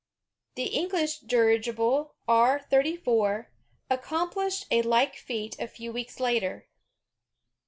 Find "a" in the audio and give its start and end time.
4.71-4.81, 5.59-5.67